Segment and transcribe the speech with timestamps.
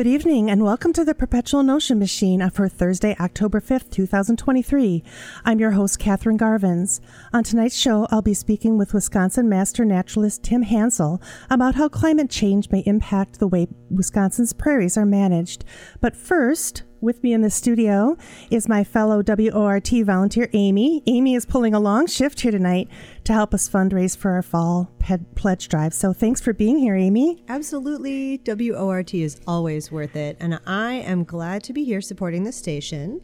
[0.00, 5.04] Good evening and welcome to the Perpetual Notion Machine for Thursday, October 5th, 2023.
[5.44, 7.02] I'm your host, Catherine Garvens.
[7.34, 12.30] On tonight's show, I'll be speaking with Wisconsin master naturalist Tim Hansel about how climate
[12.30, 15.66] change may impact the way Wisconsin's prairies are managed.
[16.00, 18.16] But first, with me in the studio
[18.50, 21.02] is my fellow WORT volunteer, Amy.
[21.06, 22.88] Amy is pulling a long shift here tonight
[23.24, 24.90] to help us fundraise for our fall
[25.34, 25.94] pledge drive.
[25.94, 27.44] So thanks for being here, Amy.
[27.48, 28.40] Absolutely.
[28.46, 30.36] WORT is always worth it.
[30.40, 33.20] And I am glad to be here supporting the station.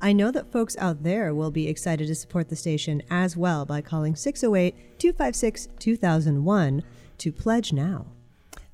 [0.00, 3.64] I know that folks out there will be excited to support the station as well
[3.64, 6.82] by calling 608 256 2001
[7.18, 8.06] to pledge now.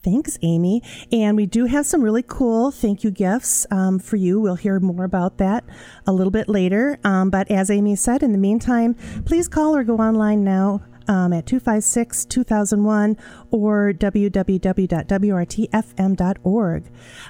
[0.03, 0.83] Thanks, Amy.
[1.13, 4.41] And we do have some really cool thank you gifts um, for you.
[4.41, 5.65] We'll hear more about that
[6.07, 6.99] a little bit later.
[7.05, 8.95] Um, but as Amy said, in the meantime,
[9.25, 13.17] please call or go online now um, at 256 2001
[13.51, 16.85] or www.wortfm.org.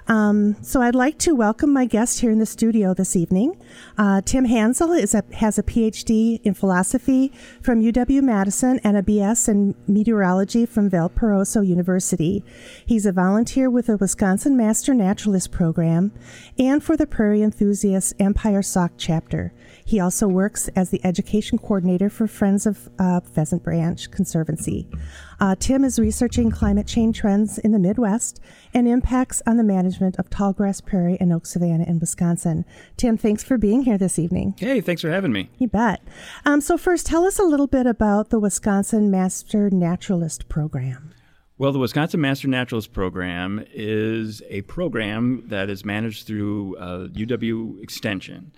[0.09, 3.61] Um, so I'd like to welcome my guest here in the studio this evening.
[3.99, 9.03] Uh, Tim Hansel is a, has a PhD in philosophy from UW Madison and a
[9.03, 12.45] BS in meteorology from Valparaiso University.
[12.85, 16.13] He's a volunteer with the Wisconsin Master Naturalist Program
[16.59, 19.53] and for the Prairie Enthusiasts Empire Sauk chapter.
[19.93, 24.89] He also works as the education coordinator for Friends of uh, Pheasant Branch Conservancy.
[25.39, 28.41] Uh, Tim is researching climate change trends in the Midwest
[28.73, 32.65] and impacts on the management of tallgrass prairie and oak savanna in Wisconsin.
[32.97, 34.55] Tim, thanks for being here this evening.
[34.57, 35.51] Hey, thanks for having me.
[35.59, 36.01] You bet.
[36.47, 41.13] Um, so, first, tell us a little bit about the Wisconsin Master Naturalist Program.
[41.59, 47.83] Well, the Wisconsin Master Naturalist Program is a program that is managed through uh, UW
[47.83, 48.53] Extension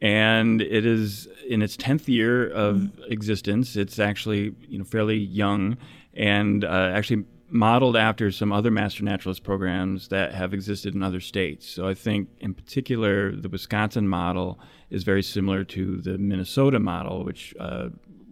[0.00, 3.76] and it is in its 10th year of existence.
[3.76, 5.76] It's actually you know fairly young
[6.14, 11.20] and uh, actually modeled after some other master naturalist programs that have existed in other
[11.20, 11.66] states.
[11.66, 17.24] So i think in particular the wisconsin model is very similar to the minnesota model
[17.24, 17.88] which uh,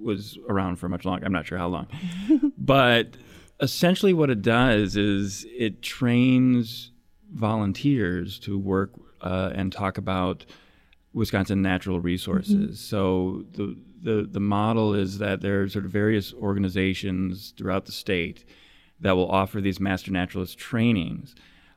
[0.07, 1.27] was around for much longer.
[1.27, 1.89] I'm not sure how long.
[2.59, 3.17] But
[3.61, 6.91] essentially what it does is it trains
[7.33, 10.45] volunteers to work uh, and talk about
[11.17, 12.55] Wisconsin natural resources.
[12.55, 12.75] Mm-hmm.
[12.75, 17.93] So the, the the model is that there are sort of various organizations throughout the
[17.93, 18.45] state
[19.01, 21.35] that will offer these master naturalist trainings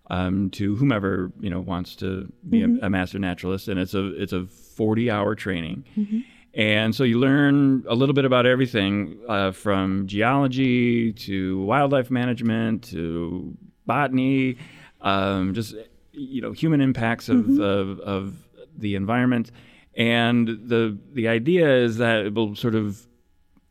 [0.10, 2.84] um, to whomever you know wants to be mm-hmm.
[2.84, 5.86] a, a, master naturalist, and it's a it's a forty hour training.
[5.98, 6.20] Mm-hmm.
[6.56, 12.84] And so you learn a little bit about everything uh, from geology to wildlife management
[12.86, 14.58] to botany,
[15.00, 15.76] um, just
[16.12, 17.62] you know human impacts of, mm-hmm.
[17.62, 18.49] of, of
[18.80, 19.52] the environment.
[19.96, 23.06] And the the idea is that it will sort of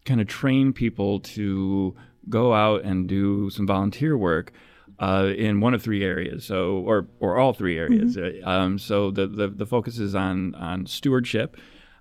[0.04, 1.94] kind of train people to
[2.28, 4.52] go out and do some volunteer work
[4.98, 8.16] uh, in one of three areas, so or or all three areas.
[8.16, 8.46] Mm-hmm.
[8.46, 11.56] Um, so the, the the focus is on on stewardship,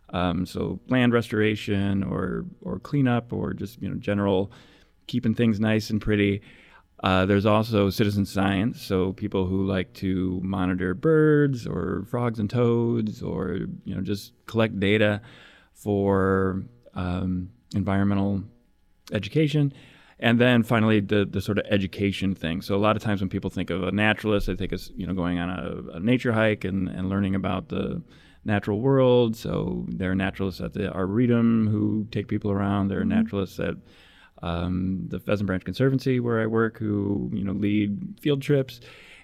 [0.09, 4.51] um, so land restoration or or cleanup or just you know general
[5.06, 6.41] keeping things nice and pretty.
[7.03, 12.50] Uh, there's also citizen science, so people who like to monitor birds or frogs and
[12.50, 15.22] toads, or you know just collect data
[15.74, 16.63] for
[16.96, 18.44] um, environmental
[19.12, 19.72] education.
[20.19, 22.63] And then finally, the, the sort of education thing.
[22.63, 25.06] So a lot of times when people think of a naturalist, they think of you
[25.06, 28.02] know going on a, a nature hike and, and learning about the
[28.44, 29.36] natural world.
[29.36, 32.88] So there are naturalists at the Arboretum who take people around.
[32.88, 33.09] There are mm-hmm.
[33.09, 33.75] naturalists at
[34.42, 38.80] um, the Pheasant Branch Conservancy where I work, who you know lead field trips,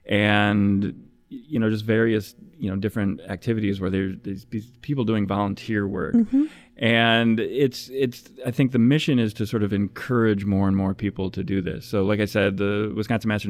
[0.06, 4.46] and you know just various you know different activities where there's, there's
[4.82, 6.16] people doing volunteer work.
[6.16, 6.46] Mm-hmm.
[6.78, 10.94] And it's it's I think the mission is to sort of encourage more and more
[10.94, 11.86] people to do this.
[11.86, 13.48] So like I said, the Wisconsin Master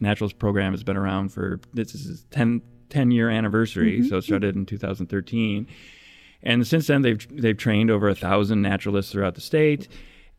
[0.00, 4.00] Naturalist program has been around for this is 10, 10 year anniversary.
[4.00, 4.08] Mm-hmm.
[4.08, 5.68] So it started in 2013.
[6.42, 9.88] And since then, they've they've trained over a thousand naturalists throughout the state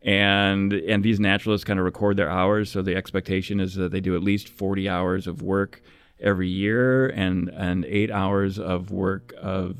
[0.06, 4.00] and and these naturalists kind of record their hours so the expectation is that they
[4.00, 5.82] do at least 40 hours of work
[6.20, 9.76] every year and and 8 hours of work of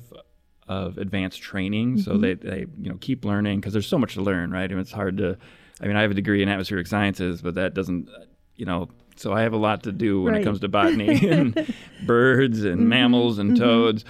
[0.68, 2.00] of advanced training mm-hmm.
[2.00, 4.80] so they, they you know keep learning because there's so much to learn right and
[4.80, 5.38] it's hard to
[5.80, 8.08] i mean i have a degree in atmospheric sciences but that doesn't
[8.56, 10.42] you know so i have a lot to do when right.
[10.42, 11.72] it comes to botany and
[12.04, 12.88] birds and mm-hmm.
[12.88, 13.62] mammals and mm-hmm.
[13.62, 14.04] toads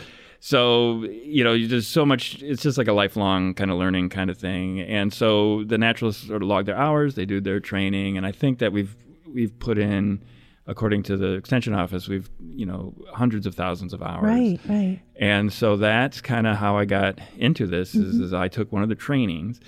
[0.47, 4.31] so you know there's so much it's just like a lifelong kind of learning kind
[4.31, 4.81] of thing.
[4.81, 8.31] And so the naturalists sort of log their hours they do their training and i
[8.31, 8.95] think that we've
[9.27, 10.23] we've put in
[10.69, 14.23] according to the extension office we've you know hundreds of thousands of hours.
[14.23, 15.01] Right right.
[15.17, 18.09] And so that's kind of how i got into this mm-hmm.
[18.09, 19.59] is, is, i took one of the trainings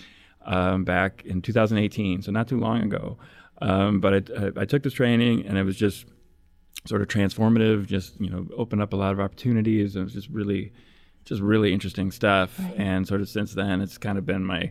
[0.46, 3.18] um, back in 2018 so not too long ago.
[3.60, 6.06] Um, but I, I, I took this training and it was just
[6.86, 7.86] sort of transformative.
[7.86, 9.94] Just you know, opened up a lot of opportunities.
[9.96, 10.72] And it was just really,
[11.24, 12.58] just really interesting stuff.
[12.58, 12.74] Right.
[12.76, 14.70] And sort of since then, it's kind of been my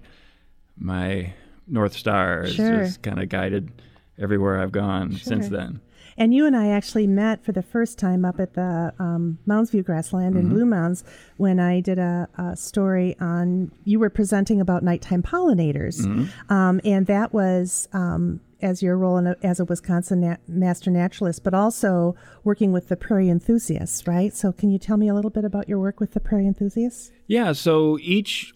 [0.78, 1.34] my
[1.68, 2.42] north star.
[2.44, 2.80] It's Sure.
[2.84, 3.72] just kind of guided
[4.20, 5.82] everywhere I've gone since then.
[6.20, 9.70] And you and I actually met for the first time up at the um, Mounds
[9.70, 10.48] View Grassland Mm-hmm.
[10.48, 11.04] in Blue Mounds
[11.38, 16.02] when I did a, a story on, you were presenting about nighttime pollinators.
[16.02, 16.52] Mm-hmm.
[16.52, 20.92] Um, and that was um, as your role in a, as a Wisconsin nat- master
[20.92, 24.34] naturalist, but also working with the prairie enthusiasts, right?
[24.34, 27.12] So can you tell me a little bit about your work with the prairie enthusiasts?
[27.28, 28.54] Yeah, so each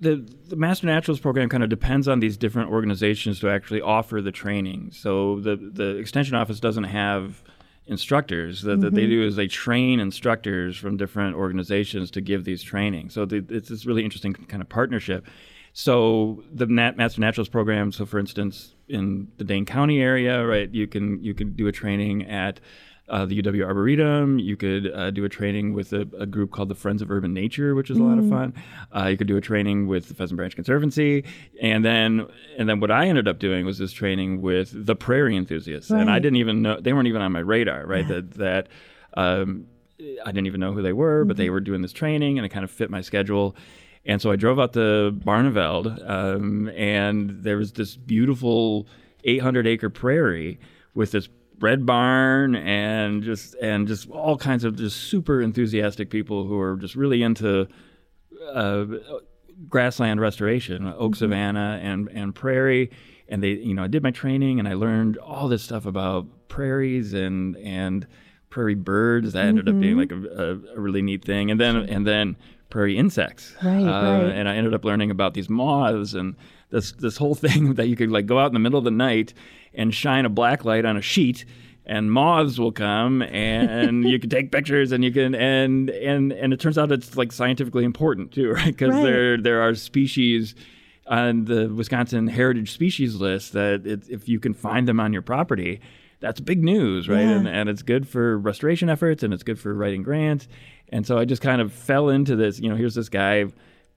[0.00, 4.20] the the Master Naturalist program kind of depends on these different organizations to actually offer
[4.20, 4.90] the training.
[4.92, 7.42] So the the extension office doesn't have
[7.86, 8.62] instructors.
[8.62, 9.10] That that they mm-hmm.
[9.10, 13.12] do is they train instructors from different organizations to give these trainings.
[13.12, 15.26] So the, it's this really interesting kind of partnership.
[15.72, 17.92] So the Nat- Master Naturalist program.
[17.92, 21.72] So for instance, in the Dane County area, right, you can you can do a
[21.72, 22.60] training at
[23.08, 24.38] uh, the UW Arboretum.
[24.38, 27.34] You could uh, do a training with a, a group called the Friends of Urban
[27.34, 28.54] Nature, which is a lot of fun.
[28.94, 31.24] Uh, you could do a training with the Pheasant Branch Conservancy,
[31.60, 32.26] and then
[32.56, 36.10] and then what I ended up doing was this training with the Prairie Enthusiasts, and
[36.10, 38.06] I didn't even know they weren't even on my radar, right?
[38.06, 38.68] That that.
[39.14, 39.66] Um,
[40.24, 42.48] I didn't even know who they were, but they were doing this training, and it
[42.48, 43.54] kind of fit my schedule.
[44.04, 48.86] And so I drove out to Barneveld, um, and there was this beautiful
[49.24, 50.58] 800 acre prairie
[50.94, 51.28] with this
[51.60, 56.76] red barn and just and just all kinds of just super enthusiastic people who are
[56.76, 57.68] just really into
[58.52, 58.86] uh,
[59.68, 62.90] grassland restoration, oak savanna and and prairie.
[63.28, 66.48] And they, you know, I did my training and I learned all this stuff about
[66.48, 68.06] prairies and and
[68.48, 69.34] prairie birds.
[69.34, 71.50] That ended up being like a, a, a really neat thing.
[71.50, 72.36] And then and then
[72.70, 73.54] prairie insects.
[73.62, 74.32] Right, Uh, right.
[74.32, 76.36] And I ended up learning about these moths and
[76.70, 78.90] this this whole thing that you could like go out in the middle of the
[78.90, 79.34] night
[79.74, 81.44] and shine a black light on a sheet
[81.86, 86.52] and moths will come and you can take pictures and you can and and and
[86.52, 89.02] it turns out it's like scientifically important too right because Right.
[89.02, 90.54] there there are species
[91.06, 95.22] on the Wisconsin heritage species list that it, if you can find them on your
[95.22, 95.80] property
[96.20, 97.30] that's big news right Yeah.
[97.38, 100.48] and, and it's good for restoration efforts and it's good for writing grants
[100.90, 103.46] and so I just kind of fell into this you know here's this guy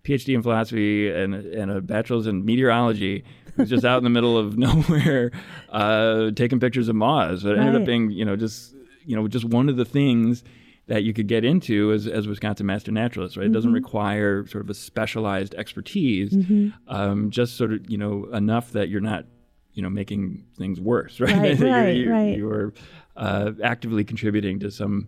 [0.04, 3.24] PhD in philosophy and, and a bachelor's in meteorology
[3.56, 5.32] who's just out in the middle of nowhere
[5.70, 7.44] uh, taking pictures of moths.
[7.44, 8.76] But it ended up being, you know, just
[9.06, 10.44] you know, just one of the things
[10.88, 13.46] that you could get into as, as Wisconsin Master Naturalist, right?
[13.46, 16.36] It doesn't require sort of a specialized expertise,
[16.90, 19.24] um, just sort of, you know, enough that you're not,
[19.74, 21.36] you know, making things worse, right?
[21.36, 22.38] Right, right, you're, right.
[22.38, 22.74] You're
[23.16, 25.08] uh, actively contributing to some,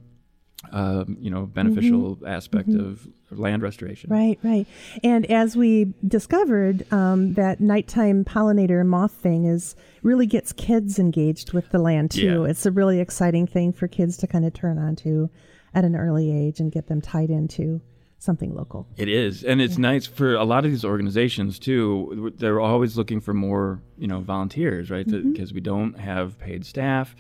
[0.72, 4.10] um, you know, beneficial aspect of land restoration.
[4.10, 4.66] Right, right.
[5.04, 11.54] And as we discovered, um, that nighttime pollinator moth thing is really gets kids engaged
[11.54, 12.44] with the land too.
[12.44, 12.50] Yeah.
[12.50, 15.30] It's a really exciting thing for kids to kind of turn on to
[15.74, 17.82] at an early age and get them tied into
[18.20, 18.88] something local.
[18.98, 22.34] It is, and it's nice for a lot of these organizations too.
[22.38, 25.06] They're always looking for more, you know, volunteers, right?
[25.06, 25.56] Because mm-hmm.
[25.56, 27.16] we don't have paid staff,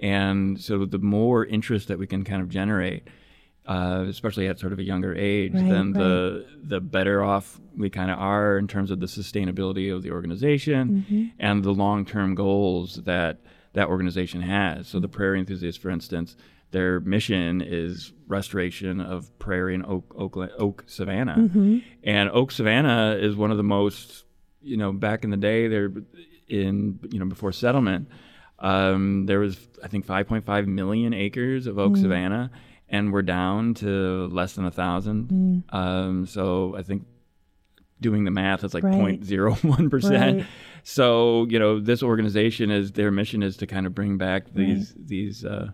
[0.00, 3.08] and so the more interest that we can kind of generate,
[3.66, 7.90] uh, especially at sort of a younger age, Right, then the the better off we
[7.90, 11.26] kind of are in terms of the sustainability of the organization mm-hmm.
[11.38, 13.38] and the long term goals that
[13.72, 14.88] that organization has.
[14.88, 15.16] So the mm-hmm.
[15.16, 16.36] Prairie Enthusiasts, for instance,
[16.70, 21.50] their mission is restoration of prairie and oak oak, oak savanna,
[22.04, 24.24] and oak savanna is one of the most
[24.62, 25.90] you know back in the day there
[26.48, 28.08] in you know before settlement
[28.58, 32.50] um, there was I think 5.5 million acres of oak savanna,
[32.90, 35.64] and we're down to less than a thousand.
[35.70, 37.06] Um, so I think
[38.02, 39.20] doing the math, it's like Right.
[39.20, 40.36] 0.01 percent.
[40.38, 40.46] Right.
[40.82, 44.94] So you know, this organization is their mission is to kind of bring back these
[44.98, 45.70] these uh,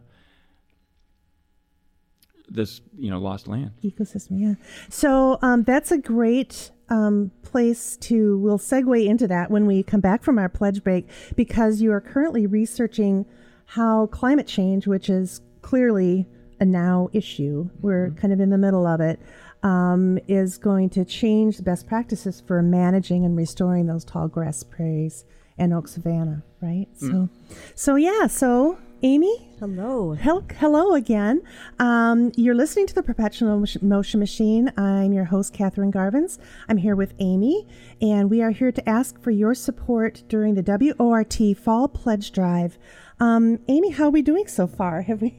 [2.49, 3.73] this you know lost land.
[3.83, 4.55] ecosystem yeah.
[4.89, 10.01] So um, that's a great um, place to we'll segue into that when we come
[10.01, 13.27] back from our pledge break because you are currently researching
[13.67, 16.27] how climate change which is clearly
[16.61, 19.21] a now issue we're kind of in the middle of it
[19.65, 24.63] um, is going to change the best practices for managing and restoring those tall grass
[24.63, 25.25] prairies
[25.59, 26.87] and oak savanna right?
[26.97, 27.29] So
[27.75, 30.13] so yeah so amy Hello.
[30.13, 31.41] Hel- Hello again.
[31.79, 34.71] Um, you're listening to the Perpetual Motion- Machine.
[34.77, 36.39] I'm your host, Catherine Garvens.
[36.69, 37.67] I'm here with Amy,
[38.03, 40.63] and we are here to ask for your support during the
[40.99, 42.77] WORT Fall Pledge Drive.
[43.19, 45.01] Um, Amy, how are we doing so far?
[45.03, 45.39] Have we?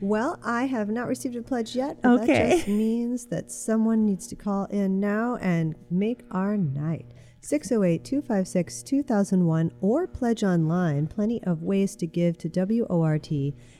[0.00, 2.26] Well, I have not received a pledge yet, but Okay.
[2.26, 7.04] that just means that someone needs to call in now and make our night.
[7.46, 11.06] 608 256 2001 or pledge online.
[11.06, 13.30] Plenty of ways to give to WORT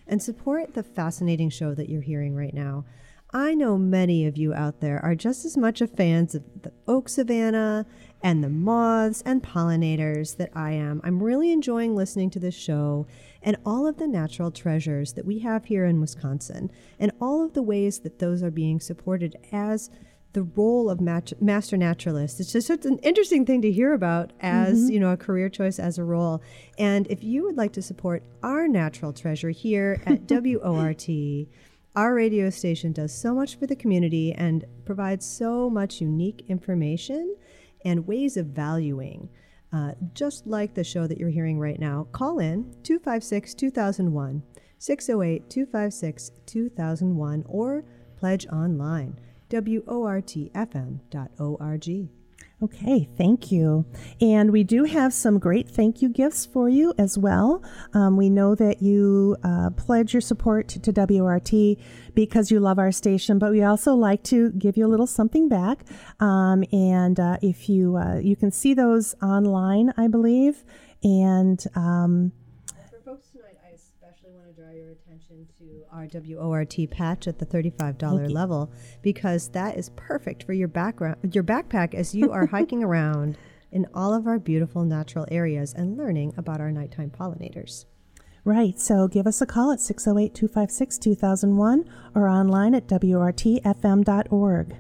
[0.06, 2.84] and support the fascinating show that you're hearing right now.
[3.32, 6.72] I know many of you out there are just as much a fans of the
[6.86, 7.86] oak savanna
[8.22, 11.00] and the moths and pollinators that I am.
[11.02, 13.08] I'm really enjoying listening to this show
[13.42, 16.70] and all of the natural treasures that we have here in Wisconsin
[17.00, 19.90] and all of the ways that those are being supported as
[20.36, 22.40] the role of mat- master naturalist.
[22.40, 24.92] It's just such an interesting thing to hear about as, mm-hmm.
[24.92, 26.42] you know, a career choice as a role.
[26.78, 31.08] And if you would like to support our natural treasure here at WORT,
[31.96, 37.34] our radio station does so much for the community and provides so much unique information
[37.82, 39.30] and ways of valuing.
[39.72, 44.42] Uh, just like the show that you're hearing right now, call in 256 2001,
[44.78, 47.84] 608 256 2001, or
[48.18, 49.18] pledge online,
[49.50, 50.56] wortfm.org.
[52.62, 53.84] Okay, thank you.
[54.18, 57.62] And we do have some great thank you gifts for you as well.
[57.92, 61.52] Um, we know that you uh, pledge your support to, to, WORT
[62.14, 65.50] because you love our station, but we also like to give you a little something
[65.50, 65.80] back.
[66.18, 70.64] Um, and uh, if you uh, you can see those online, I believe,
[71.02, 71.62] and.
[71.74, 72.32] Um,
[74.48, 78.70] attention to our WORT patch at the $35 level
[79.02, 83.36] because that is perfect for your background your backpack as you are hiking around
[83.72, 87.86] in all of our beautiful natural areas and learning about our nighttime pollinators.
[88.44, 88.78] Right.
[88.78, 94.76] So give us a call at 608 256 2001 or online at WORTFM.org.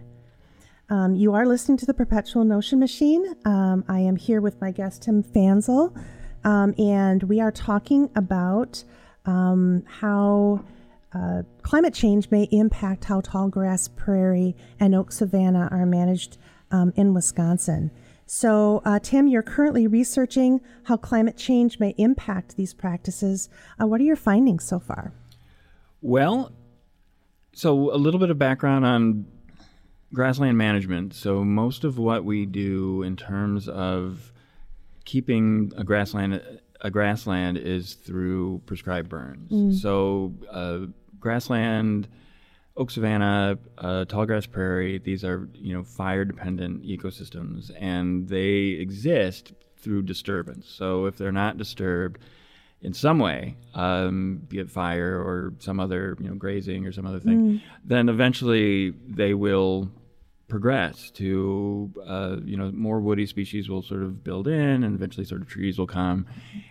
[0.88, 3.34] Um, you are listening to the Perpetual Notion Machine.
[3.44, 5.92] Um, I am here with my guest, Tim Hansel,
[6.44, 8.84] um, and we are talking about
[9.26, 10.64] um, how
[11.12, 16.38] uh, climate change may impact how tall grass prairie and oak savanna are managed
[16.70, 17.90] um, in Wisconsin.
[18.26, 23.48] So, uh, Tim, you're currently researching how climate change may impact these practices.
[23.80, 25.12] Uh, what are your findings so far?
[26.02, 26.52] Well,
[27.54, 29.26] so a little bit of background on
[30.12, 31.14] grassland management.
[31.14, 34.32] So, most of what we do in terms of
[35.04, 36.42] keeping a grassland
[36.80, 39.50] a grassland is through prescribed burns.
[39.50, 39.74] Mm.
[39.74, 40.86] So uh,
[41.18, 42.08] grassland,
[42.76, 48.78] oak savanna, uh, tall grass prairie, these are you know fire dependent ecosystems, and they
[48.80, 50.68] exist through disturbance.
[50.68, 52.20] So if they're not disturbed
[52.82, 57.06] in some way, um, be it fire or some other you know grazing or some
[57.06, 57.62] other thing, mm.
[57.84, 59.90] then eventually they will
[60.48, 65.24] progress to uh, you know more woody species will sort of build in and eventually
[65.24, 66.26] sort of trees will come.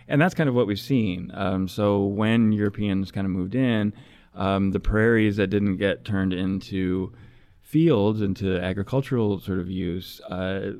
[0.08, 1.30] And that's kind of what we've seen.
[1.34, 3.92] Um, so when europeans kind of moved in
[4.34, 7.12] um, the prairies that didn't get turned into
[7.60, 10.72] fields into agricultural sort of use uh,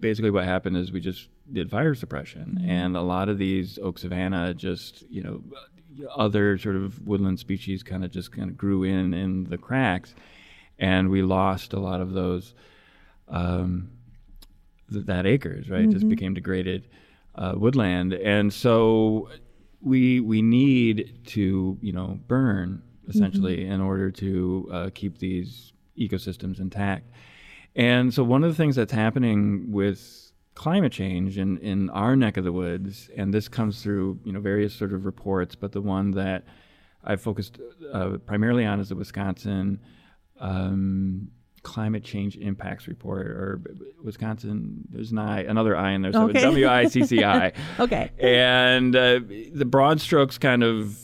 [0.00, 2.56] basically what happened is we just did fire suppression.
[2.58, 2.70] Mm-hmm.
[2.70, 5.42] and a lot of these oak savanna just you know
[6.16, 10.14] other sort of woodland species kind of just kind of grew in in the cracks
[10.82, 12.54] and we lost a lot of those
[13.28, 13.88] um,
[14.92, 15.82] th- that acres, right?
[15.82, 15.92] Mm-hmm.
[15.92, 16.88] Just became degraded
[17.36, 19.30] uh, woodland, and so
[19.80, 23.72] we we need to you know burn essentially mm-hmm.
[23.72, 27.08] in order to uh, keep these ecosystems intact.
[27.74, 32.36] And so one of the things that's happening with climate change in, in our neck
[32.36, 35.80] of the woods, and this comes through you know various sort of reports, but the
[35.80, 36.42] one that
[37.04, 37.60] I focused
[37.92, 39.78] uh, primarily on is the Wisconsin
[40.42, 41.30] um,
[41.62, 43.60] climate change impacts report or
[44.02, 44.82] Wisconsin.
[44.90, 46.42] There's an I, another I in there, so okay.
[46.42, 47.52] W I C C I.
[47.80, 48.10] okay.
[48.18, 49.20] And uh,
[49.54, 50.98] the broad strokes kind of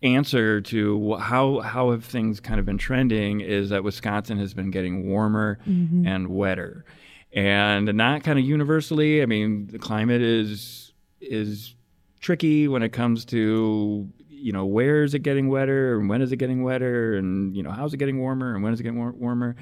[0.00, 4.70] answer to how how have things kind of been trending is that Wisconsin has been
[4.70, 6.06] getting warmer mm-hmm.
[6.06, 6.84] and wetter,
[7.32, 9.22] and not kind of universally.
[9.22, 11.74] I mean, the climate is is
[12.20, 16.32] tricky when it comes to you know, where is it getting wetter and when is
[16.32, 18.98] it getting wetter and, you know, how's it getting warmer and when is it getting
[18.98, 19.56] war- warmer?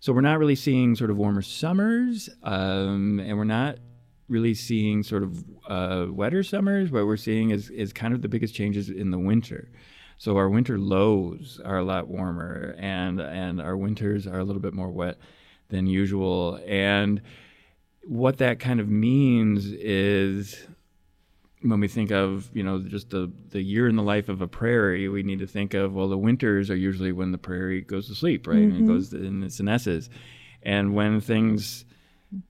[0.00, 3.78] So we're not really seeing sort of warmer summers um, and we're not
[4.28, 6.90] really seeing sort of uh, wetter summers.
[6.90, 9.70] What we're seeing is, is kind of the biggest changes in the winter.
[10.16, 14.62] So our winter lows are a lot warmer and, and our winters are a little
[14.62, 15.18] bit more wet
[15.68, 16.60] than usual.
[16.66, 17.22] And
[18.02, 20.66] what that kind of means is
[21.62, 24.48] when we think of you know just the the year in the life of a
[24.48, 28.08] prairie, we need to think of well the winters are usually when the prairie goes
[28.08, 28.56] to sleep, right?
[28.56, 28.64] Mm-hmm.
[28.64, 28.92] And it mm-hmm.
[28.92, 30.08] goes in its senesces,
[30.62, 31.84] and when things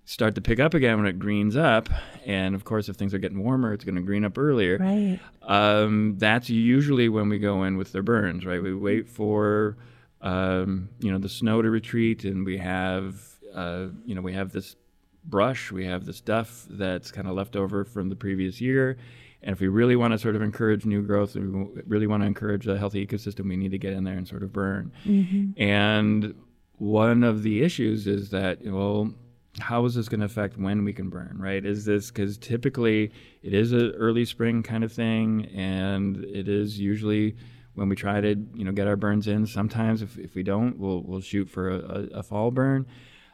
[0.05, 1.89] start to pick up again when it greens up,
[2.27, 4.79] and of course if things are getting warmer, it's going to green up earlier.
[4.79, 5.19] Right.
[5.43, 8.63] Um, that's usually when we go in with the burns, right?
[8.63, 9.77] We wait for
[10.21, 13.21] um, you know the snow to retreat, and we have
[13.55, 14.77] uh, you know we have this
[15.25, 18.97] brush, we have the stuff that's kind of left over from the previous year.
[19.43, 21.43] And if we really want to sort of encourage new growth, we
[21.87, 24.43] really want to encourage a healthy ecosystem, we need to get in there and sort
[24.43, 24.93] of burn.
[25.05, 25.61] Mm-hmm.
[25.63, 26.35] And
[26.77, 29.15] one of the issues is that, well,
[29.59, 31.65] how is this going to affect when we can burn, right?
[31.65, 33.13] Is this because typically
[33.43, 37.37] it is an early spring kind of thing, and it is usually
[37.75, 39.47] when we try to, you know, get our burns in.
[39.47, 42.87] Sometimes if, if we don't, we'll, we'll shoot for a, a fall burn.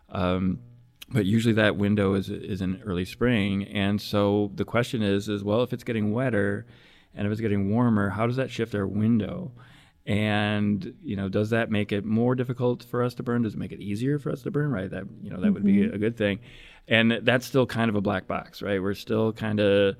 [0.08, 0.60] Um,
[1.08, 5.44] but usually that window is is in early spring, and so the question is is
[5.44, 6.66] well, if it's getting wetter,
[7.14, 9.52] and if it's getting warmer, how does that shift our window?
[10.04, 13.42] And you know, does that make it more difficult for us to burn?
[13.42, 14.70] Does it make it easier for us to burn?
[14.70, 15.54] Right, that you know that mm-hmm.
[15.54, 15.94] would be mm-hmm.
[15.94, 16.40] a good thing.
[16.88, 18.80] And that's still kind of a black box, right?
[18.80, 19.96] We're still kind of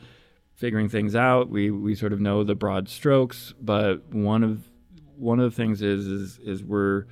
[0.54, 1.48] figuring things out.
[1.48, 4.68] We we sort of know the broad strokes, but one of
[5.16, 7.06] one of the things is is is we're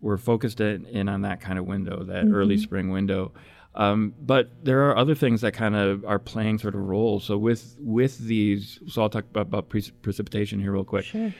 [0.00, 2.34] we're focused in, on that kind of window, that mm-hmm.
[2.34, 3.32] early spring window.
[3.74, 7.24] Um, but there are other things that kind of are playing sort of roles.
[7.24, 11.04] So with with these, so I'll talk about, about pre- precipitation here real quick.
[11.04, 11.32] Sure.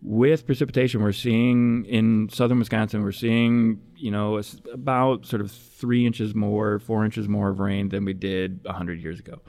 [0.00, 4.40] With precipitation, we're seeing in southern Wisconsin, we're seeing you know
[4.72, 9.02] about sort of three inches more, four inches more of rain than we did hundred
[9.02, 9.40] years ago,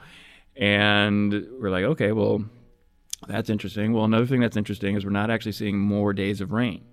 [0.56, 2.44] and we're like, okay, well,
[3.28, 3.92] that's interesting.
[3.92, 6.84] Well, another thing that's interesting is we're not actually seeing more days of rain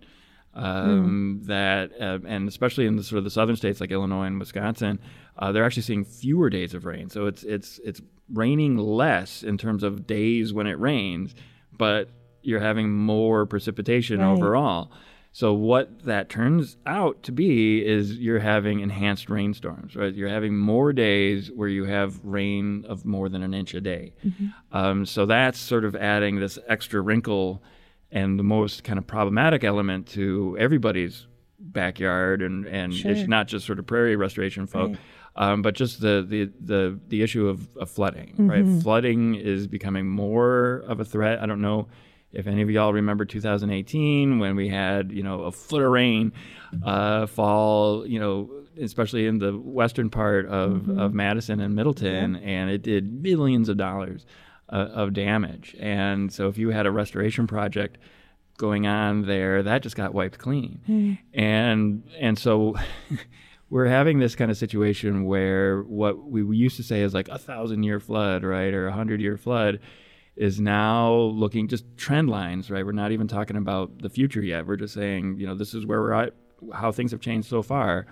[0.55, 1.47] um, mm.
[1.47, 4.99] that uh, and especially in the sort of the southern states like Illinois and Wisconsin,
[5.37, 7.09] uh, they're actually seeing fewer days of rain.
[7.09, 11.35] So it's it's it's raining less in terms of days when it rains,
[11.77, 12.09] but
[12.41, 14.27] you're having more precipitation right.
[14.31, 14.91] overall.
[15.35, 20.13] So what that turns out to be is you're having enhanced rainstorms, right?
[20.13, 24.13] You're having more days where you have rain of more than an inch a day.
[24.23, 24.47] Mm-hmm.
[24.71, 27.63] Um, so that's sort of adding this extra wrinkle
[28.13, 31.27] and the most kind of problematic element to everybody's
[31.59, 33.11] backyard and and sure.
[33.11, 34.99] it's not just sort of prairie restoration folk right.
[35.35, 38.49] um, but just the the the, the issue of, of flooding mm-hmm.
[38.49, 41.87] right flooding is becoming more of a threat i don't know
[42.31, 46.33] if any of y'all remember 2018 when we had you know a foot of rain
[46.83, 48.49] uh, fall you know
[48.81, 50.99] especially in the western part of, mm-hmm.
[50.99, 52.39] of madison and middleton yeah.
[52.41, 54.25] and it did millions of dollars
[54.73, 55.75] uh, of damage.
[55.79, 57.99] And so if you had a restoration project
[58.57, 60.81] going on there, that just got wiped clean.
[60.89, 61.17] Mm.
[61.33, 62.75] And and so
[63.69, 67.37] we're having this kind of situation where what we used to say is like a
[67.37, 69.79] thousand year flood, right, or a hundred year flood
[70.35, 72.83] is now looking just trend lines, right?
[72.83, 74.65] We're not even talking about the future yet.
[74.65, 76.33] We're just saying, you know, this is where we're at,
[76.73, 78.07] how things have changed so far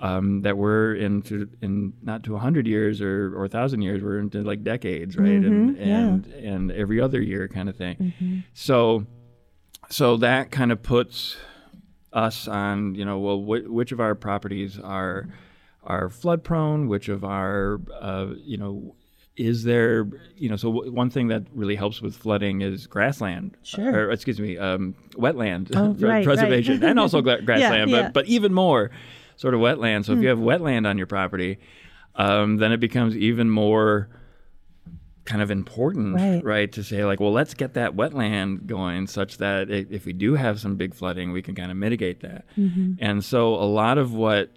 [0.00, 4.42] um, that we're into in not to 100 years or, or 1,000 years, we're into
[4.42, 5.28] like decades, right?
[5.28, 6.50] Mm-hmm, and, and, yeah.
[6.50, 7.96] and every other year kind of thing.
[7.96, 8.38] Mm-hmm.
[8.52, 9.06] So,
[9.88, 11.36] so that kind of puts
[12.12, 15.28] us on, you know, well, wh- which of our properties are,
[15.82, 18.94] are flood prone, which of our, uh, you know,
[19.36, 20.06] is there,
[20.36, 23.92] you know, so w- one thing that really helps with flooding is grassland, sure.
[23.92, 26.90] or excuse me, um, wetland oh, right, preservation, right.
[26.90, 28.90] and also gra- grassland, yeah, but but even more
[29.36, 30.04] sort of wetland.
[30.04, 30.18] So mm.
[30.18, 30.40] if you hmm.
[30.40, 31.58] have wetland on your property,
[32.14, 34.08] um, then it becomes even more
[35.26, 36.42] kind of important, right.
[36.42, 36.72] right.
[36.72, 40.34] To say like, well, let's get that wetland going, such that it, if we do
[40.34, 42.46] have some big flooding, we can kind of mitigate that.
[42.56, 42.94] Mm-hmm.
[43.00, 44.50] And so a lot of what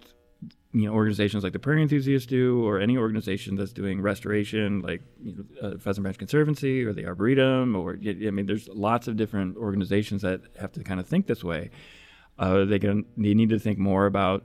[0.72, 5.02] you know organizations like the Prairie Enthusiasts do, or any organization that's doing restoration, like
[5.22, 9.16] you know, uh, Pheasant Branch Conservancy or the Arboretum, or I mean, there's lots of
[9.16, 11.70] different organizations that have to kind of think this way.
[12.38, 14.44] Uh, they can they need to think more about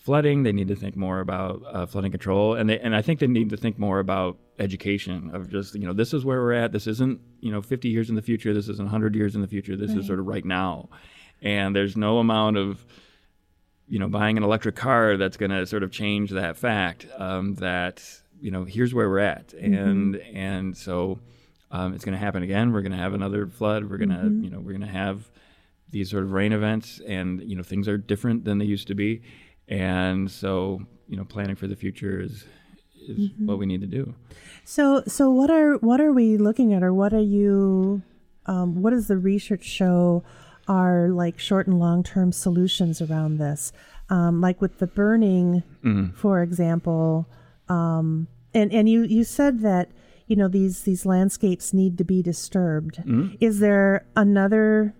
[0.00, 0.42] flooding.
[0.42, 3.26] They need to think more about uh, flooding control, and they, and I think they
[3.26, 6.72] need to think more about education of just you know this is where we're at.
[6.72, 8.52] This isn't you know 50 years in the future.
[8.52, 9.76] This isn't 100 years in the future.
[9.76, 9.98] This right.
[9.98, 10.88] is sort of right now,
[11.42, 12.84] and there's no amount of
[13.86, 17.54] you know buying an electric car that's going to sort of change that fact um,
[17.56, 18.02] that
[18.40, 19.74] you know here's where we're at, mm-hmm.
[19.74, 21.20] and and so.
[21.72, 22.72] Um, it's going to happen again.
[22.72, 23.88] We're going to have another flood.
[23.88, 24.42] We're going to, mm-hmm.
[24.42, 25.30] you know, we're going to have
[25.88, 28.96] these sort of rain events, and you know, things are different than they used to
[28.96, 29.22] be
[29.70, 32.44] and so you know planning for the future is
[33.08, 33.46] is mm-hmm.
[33.46, 34.14] what we need to do
[34.64, 38.02] so so what are what are we looking at or what are you
[38.46, 40.22] um, what does the research show
[40.68, 43.72] are like short and long term solutions around this
[44.10, 46.12] um, like with the burning mm-hmm.
[46.14, 47.28] for example
[47.68, 49.90] um, and and you you said that
[50.26, 53.34] you know these these landscapes need to be disturbed mm-hmm.
[53.40, 54.94] is there another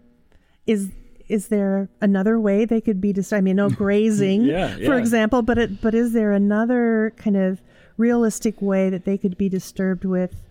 [0.67, 0.91] is
[1.31, 4.87] is there another way they could be just I mean no grazing yeah, yeah.
[4.87, 7.61] for example but it but is there another kind of
[7.97, 10.43] realistic way that they could be disturbed with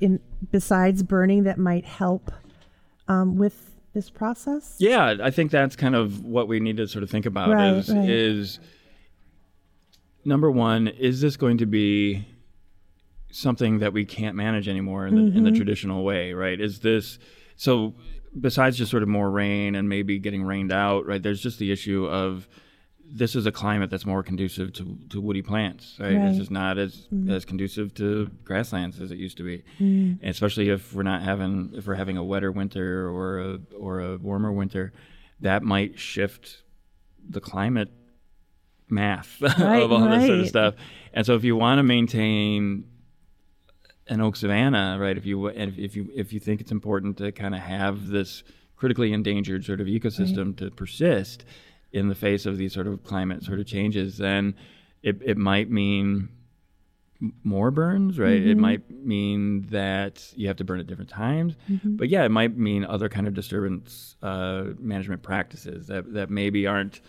[0.00, 2.30] in besides burning that might help
[3.08, 7.02] um, with this process yeah I think that's kind of what we need to sort
[7.02, 8.08] of think about right, is right.
[8.08, 8.60] is
[10.24, 12.26] number one, is this going to be
[13.30, 16.60] something that we can't manage anymore in the, in the traditional way, right?
[16.60, 17.18] Is this
[17.56, 17.94] so?
[18.38, 21.22] Besides just sort of more rain and maybe getting rained out, right?
[21.22, 22.48] There's just the issue of
[23.12, 26.14] this is a climate that's more conducive to, to woody plants, right?
[26.14, 26.28] Right.
[26.28, 27.30] It's just not as mm-hmm.
[27.30, 29.64] as conducive to grasslands as it used to be,
[30.22, 34.00] and especially if we're not having if we're having a wetter winter or a or
[34.00, 34.92] a warmer winter,
[35.40, 36.62] that might shift
[37.28, 37.90] the climate
[38.88, 40.74] math Right, of all this sort of stuff.
[41.12, 42.84] And so if you want to maintain
[44.10, 45.16] an oak savanna, right?
[45.16, 48.42] If you if, if you if you think it's important to kind of have this
[48.76, 51.44] critically endangered sort of ecosystem to persist
[51.92, 54.54] in the face of these sort of climate sort of changes, then
[55.02, 56.28] it it might mean
[57.44, 58.40] more burns, right?
[58.50, 62.56] It might mean that you have to burn at different times, but yeah, it might
[62.56, 67.00] mean other kind of disturbance uh, management practices that that maybe aren't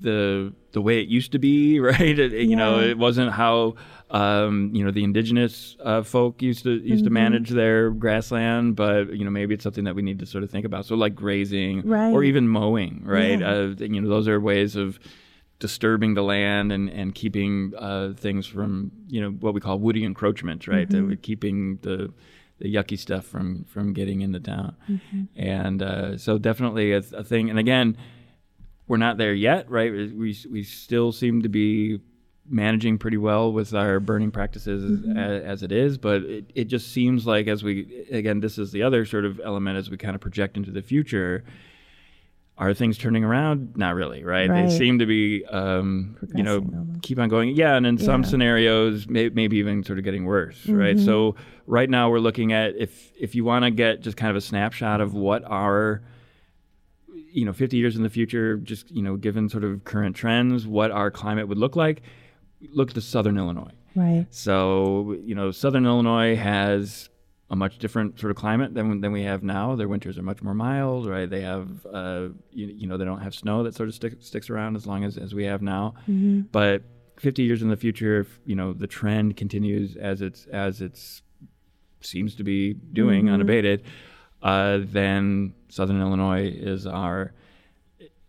[0.00, 2.18] the the way it used to be, right?
[2.18, 3.74] It, it- You know, it wasn't how
[4.10, 9.14] um, you know the indigenous uh, folk used to used to manage their grassland, but
[9.16, 10.86] you know maybe it's something that we need to sort of think about.
[10.86, 12.12] So like grazing, Right.
[12.12, 13.40] or even mowing, right?
[13.40, 13.50] Yeah.
[13.50, 14.98] Uh, you know, those are ways of
[15.58, 20.04] disturbing the land and and keeping uh, things from you know what we call woody
[20.04, 20.88] encroachment, right?
[20.88, 22.12] That we're keeping the
[22.58, 24.76] the yucky stuff from from getting into town,
[25.34, 27.50] and uh, so definitely a, a thing.
[27.50, 27.96] And again,
[28.88, 29.90] we're not there yet, right?
[29.92, 32.00] We we still seem to be
[32.48, 36.92] managing pretty well with our burning practices as, as it is, but it, it just
[36.92, 40.14] seems like as we again, this is the other sort of element as we kind
[40.14, 41.44] of project into the future.
[42.58, 43.76] Are things turning around?
[43.76, 44.48] Not really, right?
[44.48, 44.66] Right.
[44.66, 47.02] They seem to be, um, you know, almost.
[47.02, 47.50] keep on going.
[47.50, 50.98] Yeah, and in some scenarios, may, maybe even sort of getting worse, right?
[50.98, 51.34] So
[51.66, 54.40] right now we're looking at if if you want to get just kind of a
[54.40, 56.00] snapshot of what our
[57.36, 60.66] you know 50 years in the future just you know given sort of current trends
[60.66, 62.02] what our climate would look like
[62.70, 63.70] look to southern illinois.
[63.94, 64.26] Right.
[64.30, 67.10] so you know southern illinois has
[67.50, 69.76] a much different sort of climate than, than we have now.
[69.76, 71.28] Their winters are much more mild right?
[71.30, 74.50] They have uh, you, you know they don't have snow that sort of stick, sticks
[74.50, 75.94] around as long as, as we have now.
[76.50, 76.82] But
[77.18, 81.22] 50 years in the future if you know the trend continues as it's as it's
[82.00, 83.82] seems to be doing unabated,
[84.42, 87.32] uh, then Southern Illinois is our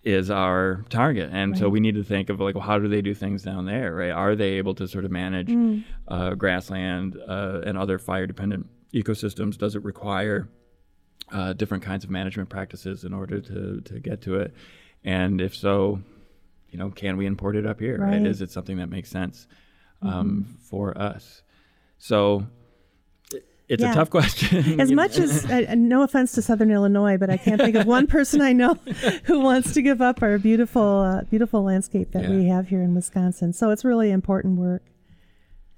[0.04, 3.02] is our target, and so we need to think of like, well, how do they
[3.02, 4.12] do things down there, right?
[4.12, 5.54] Are they able to sort of manage
[6.08, 9.58] uh, grassland uh, and other fire-dependent ecosystems?
[9.58, 10.48] Does it require
[11.32, 14.54] uh, different kinds of management practices in order to to get to it?
[15.04, 16.02] And if so,
[16.70, 17.98] you know, can we import it up here?
[17.98, 18.18] Right?
[18.18, 18.26] Right.
[18.26, 19.48] Is it something that makes sense
[20.02, 21.42] um, for us?
[21.98, 22.48] So
[23.70, 23.92] it's Yeah.
[23.92, 24.80] a tough question.
[24.80, 28.08] As much as, uh, no offense to Southern Illinois, but I can't think of one
[28.08, 28.74] person I know
[29.26, 32.96] who wants to give up our beautiful, uh, beautiful landscape that we have here in
[32.96, 33.54] Wisconsin.
[33.54, 34.84] So it's really important work.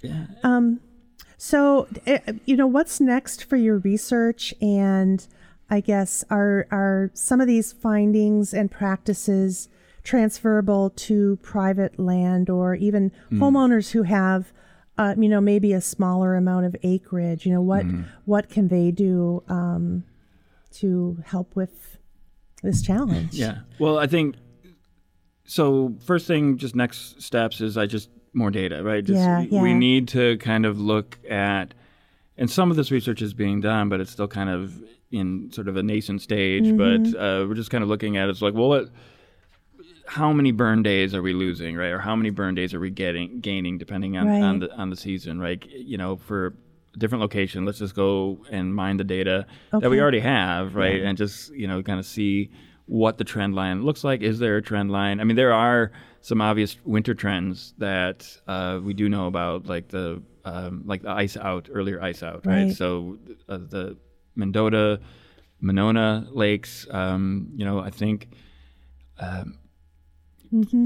[0.01, 0.25] yeah.
[0.43, 0.79] Um,
[1.37, 4.53] So, uh, you know, what's next for your research?
[4.61, 5.25] And
[5.69, 9.69] I guess are are some of these findings and practices
[10.03, 14.51] transferable to private land or even homeowners who have,
[14.99, 17.45] uh, you know, maybe a smaller amount of acreage?
[17.45, 17.85] You know, what
[18.25, 20.03] what can they do um,
[20.73, 21.97] to help with
[22.61, 23.33] this challenge?
[23.33, 23.59] Yeah.
[23.79, 24.35] Well, I think
[25.45, 25.95] so.
[26.05, 29.03] First thing, just next steps is I just more data, right?
[29.03, 31.73] Just, Yeah, We need to kind of look at,
[32.37, 35.69] and some of this research is being done, but it's still kind of in sort
[35.69, 36.65] of a nascent stage.
[36.65, 37.13] Mm-hmm.
[37.13, 38.89] But uh, we're just kind of looking at it's like, well, what,
[40.09, 41.91] how many burn days are we losing, right?
[41.91, 44.95] Or how many burn days are we getting gaining depending on, on the on the
[44.95, 45.63] season, right?
[45.69, 46.55] You know, for
[46.97, 51.01] different location, let's just go and mine the data that we already have, right?
[51.03, 52.49] And just you know, kind of see
[52.87, 54.21] what the trend line looks like.
[54.21, 55.19] Is there a trend line?
[55.19, 55.91] I mean, there are
[56.21, 61.11] some obvious winter trends that uh, we do know about, like the um, like the
[61.11, 62.63] ice out, earlier ice out, right?
[62.63, 62.75] Right.
[62.75, 63.95] So uh, the
[64.35, 64.99] Mendota,
[65.61, 66.87] Monona lakes.
[66.89, 68.29] Um, you know, I think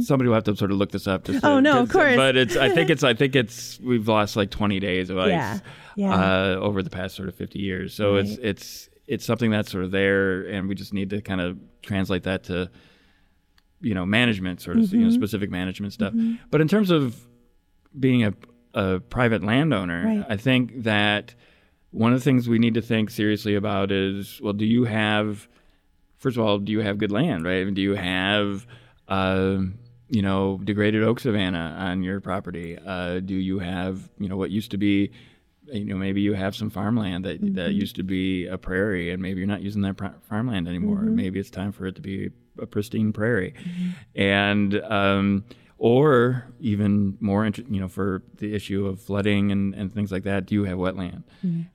[0.01, 1.23] somebody will have to sort of look this up.
[1.25, 1.55] Just to- Mm-hmm.
[1.55, 2.15] Oh, no, of course.
[2.15, 5.29] But it's I think it's I think it's we've lost like 20 days of ice
[5.29, 5.59] Yeah,
[5.95, 6.13] yeah.
[6.13, 7.93] Uh, over the past sort of 50 years.
[7.93, 11.41] So it's it's it's something that's sort of there, and we just need to kind
[11.41, 12.69] of translate that to
[13.81, 15.03] you know management sort of Mm-hmm.
[15.03, 16.13] know specific management stuff.
[16.51, 17.15] But in terms of
[17.99, 18.33] being a
[18.73, 20.25] a private landowner, Right.
[20.29, 21.35] I think that
[21.91, 25.47] one of the things we need to think seriously about is well, do you have
[26.17, 27.71] first of all, do you have good land, right?
[27.73, 28.65] Do you have,
[29.07, 29.59] uh,
[30.09, 32.77] you know, degraded oak savanna on your property?
[32.77, 35.11] Uh, do you have, you know, what used to be,
[35.65, 39.21] you know, maybe you have some farmland that that used to be a prairie, and
[39.21, 40.99] maybe you're not using that pri- farmland anymore.
[41.01, 43.53] Maybe it's time for it to be a pristine prairie,
[44.15, 45.45] and um,
[45.77, 50.23] or even more, int- you know, for the issue of flooding and, and things like
[50.23, 51.23] that, do you have wetland?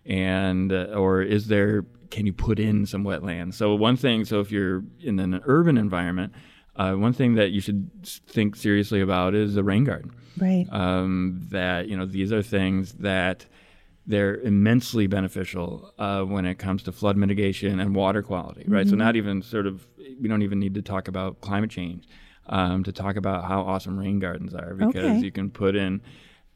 [0.06, 1.84] And uh, or is there?
[2.10, 3.54] Can you put in some wetland?
[3.54, 4.24] So one thing.
[4.24, 6.32] So if you're in an urban environment,
[6.78, 7.90] uh, one thing that you should
[8.28, 10.12] think seriously about is a rain garden.
[10.38, 10.66] Right.
[10.70, 13.44] Um, that you know these are things that
[14.06, 18.88] they're immensely beneficial uh, when it comes to flood mitigation and water quality, right?
[18.88, 19.86] So not even sort of
[20.20, 22.06] we don't even need to talk about climate change
[22.46, 25.18] um, to talk about how awesome rain gardens are because Okay.
[25.18, 26.00] you can put in.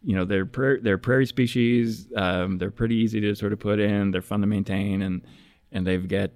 [0.05, 2.09] You know they're pra- they're prairie species.
[2.17, 4.11] Um, they're pretty easy to sort of put in.
[4.13, 5.23] They're fun to maintain, and
[5.71, 6.33] and they've get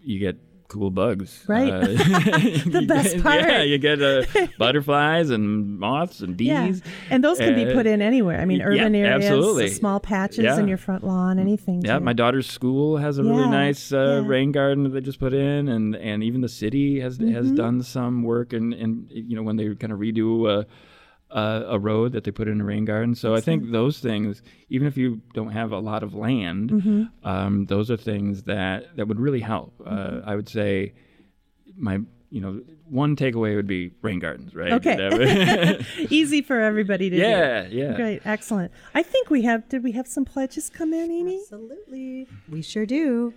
[0.00, 0.36] you get
[0.70, 1.44] cool bugs.
[1.46, 1.68] Right.
[1.70, 1.86] Uh,
[2.76, 3.40] The best get- part.
[3.42, 4.22] Yeah, you get uh,
[4.58, 6.48] butterflies and moths and bees.
[6.48, 8.40] Yeah, and those can be Uh, put in anywhere.
[8.40, 9.68] I mean, yeah, urban areas, absolutely.
[9.68, 10.58] small patches Yeah.
[10.58, 11.82] in your front lawn, anything.
[11.82, 12.04] Yeah, too.
[12.04, 14.28] my daughter's school has a really nice uh, yeah.
[14.28, 17.34] rain garden that they just put in, and, and even the city has Mm-hmm.
[17.34, 20.64] has done some work, and and you know when they kind of redo
[21.30, 23.14] a, a, a road that they put in a rain garden.
[23.14, 27.04] So I think those things, even if you don't have a lot of land, Mm-hmm.
[27.28, 29.78] um, those are things that that would really help.
[29.78, 30.18] Mm-hmm.
[30.26, 30.92] Uh, I would say
[31.76, 34.72] my you know one takeaway would be rain gardens, right?
[34.72, 35.78] Okay.
[36.10, 37.76] Easy for everybody to yeah, do.
[37.76, 37.92] yeah.
[37.94, 38.72] Great, excellent.
[38.94, 39.68] I think we have.
[39.68, 41.38] Did we have some pledges come in, Amy?
[41.42, 42.26] Absolutely.
[42.48, 43.32] We sure do.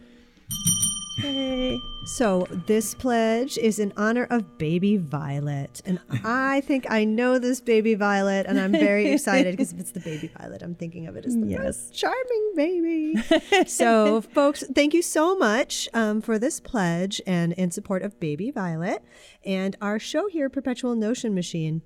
[1.18, 1.80] Hey.
[2.06, 5.82] So, this pledge is in honor of baby Violet.
[5.86, 9.92] And I think I know this baby Violet, and I'm very excited because if it's
[9.92, 11.62] the baby Violet, I'm thinking of it as the Yes.
[11.64, 13.16] most charming baby.
[13.68, 18.50] so, folks, thank you so much um, for this pledge and in support of baby
[18.52, 19.04] Violet
[19.46, 21.84] and our show here, Perpetual Notion Machine.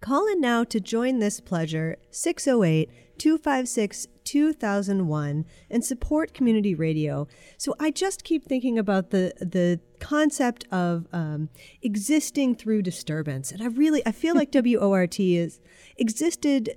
[0.00, 7.26] Call in now to join this pleasure 608 256 2001 and support community radio.
[7.56, 11.48] So I just keep thinking about the the concept of um,
[11.82, 15.60] existing through disturbance, and I really I feel like WORT is
[15.96, 16.76] existed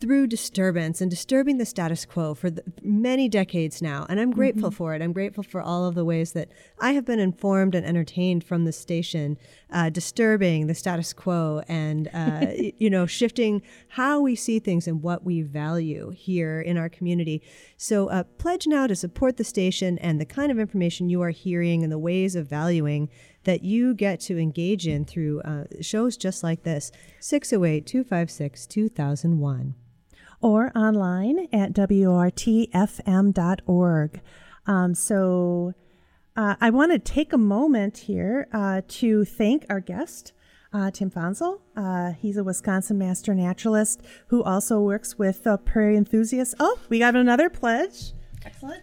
[0.00, 4.06] through disturbance and disturbing the status quo for the, many decades now.
[4.08, 5.02] And I'm grateful for it.
[5.02, 8.64] I'm grateful for all of the ways that I have been informed and entertained from
[8.64, 9.36] the station,
[9.72, 12.46] uh, disturbing the status quo and, uh,
[12.78, 17.42] you know, shifting how we see things and what we value here in our community.
[17.76, 21.30] So uh, pledge now to support the station and the kind of information you are
[21.30, 23.08] hearing and the ways of valuing
[23.42, 29.74] that you get to engage in through uh, shows just like this 608 256 2001.
[30.40, 32.70] Or online at wortfm.org.
[34.66, 35.72] Um, so
[36.36, 40.32] uh, I want to take a moment here uh, to thank our guest,
[40.72, 41.60] uh, Tim Hansel.
[41.76, 46.54] Uh, he's a Wisconsin master naturalist who also works with uh, prairie enthusiasts.
[46.60, 48.12] Oh, we got another pledge.
[48.44, 48.82] Excellent.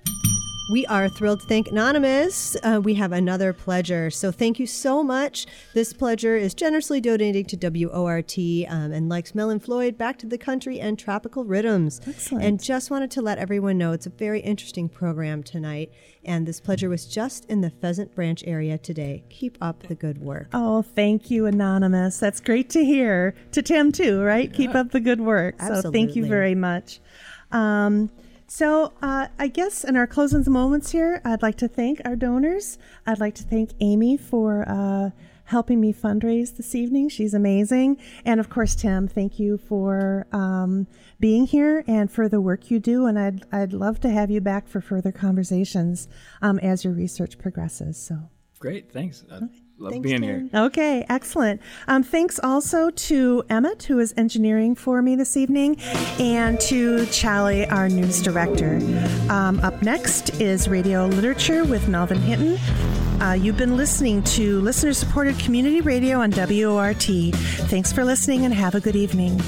[0.67, 2.58] We are thrilled to thank Anonymous.
[2.63, 4.12] Uh, we have another pledger.
[4.12, 5.45] So thank you so much.
[5.75, 8.36] This pledger is generously donating to WORT
[8.67, 12.01] um, and likes Mel and Floyd, Back to the Country, and Tropical Rhythms.
[12.08, 12.43] Excellent.
[12.43, 15.91] And just wanted to let everyone know it's a very interesting program tonight.
[16.23, 19.23] And this pledger was just in the Pheasant Branch area today.
[19.30, 20.47] Keep up the good work.
[20.51, 22.19] Oh, thank you, Anonymous.
[22.19, 23.36] That's great to hear.
[23.51, 24.51] To Tim, too, right?
[24.51, 25.58] Keep up the good work.
[25.60, 25.82] Absolutely.
[25.84, 26.99] So thank you very much.
[27.51, 28.10] Um,
[28.47, 32.77] so uh, I guess in our closing moments here, I'd like to thank our donors.
[33.05, 35.10] I'd like to thank Amy for uh,
[35.45, 37.10] helping me fundraise this evening.
[37.10, 37.97] She's amazing.
[38.25, 40.88] And of course, Tim, thank you for um,
[41.19, 43.05] being here and for the work you do.
[43.05, 46.08] And I'd, I'd love to have you back for further conversations
[46.41, 47.97] um, as your research progresses.
[47.97, 48.29] So.
[48.60, 49.23] Great, thanks.
[49.31, 49.39] I
[49.78, 50.50] love Thanks, being here.
[50.54, 51.62] Okay, excellent.
[51.88, 55.80] Um, thanks also to Emmett, who is engineering for me this evening,
[56.20, 58.80] and to Charlie, our news director.
[59.30, 62.58] Um, up next is Radio Literature with Melvin Hinton.
[63.22, 67.34] Uh, you've been listening to listener supported community radio on WORT.
[67.70, 69.42] Thanks for listening and have a good evening.